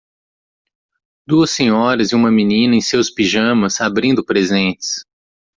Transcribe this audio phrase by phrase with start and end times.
[1.27, 5.05] Duas senhoras e uma menina em seus pijamas abrindo presentes